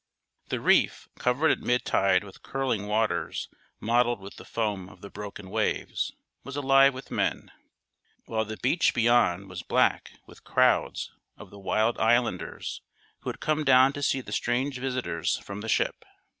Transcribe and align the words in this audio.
The 0.49 0.59
reef, 0.59 1.07
covered 1.19 1.51
at 1.51 1.59
mid 1.59 1.85
tide 1.85 2.23
with 2.23 2.41
curling 2.41 2.87
waters 2.87 3.49
mottled 3.79 4.19
with 4.19 4.37
the 4.37 4.45
foam 4.45 4.89
of 4.89 5.01
the 5.01 5.11
broken 5.11 5.47
waves, 5.51 6.11
was 6.43 6.55
alive 6.55 6.95
with 6.95 7.11
men; 7.11 7.51
while 8.25 8.43
the 8.43 8.57
beach 8.57 8.95
beyond 8.95 9.47
was 9.47 9.61
black 9.61 10.13
with 10.25 10.43
crowds 10.43 11.11
of 11.37 11.51
the 11.51 11.59
wild 11.59 11.99
islanders 11.99 12.81
who 13.19 13.29
had 13.29 13.39
come 13.39 13.63
down 13.63 13.93
to 13.93 14.01
see 14.01 14.21
the 14.21 14.31
strange 14.31 14.79
visitors 14.79 15.37
from 15.37 15.61
the 15.61 15.69
ship. 15.69 16.03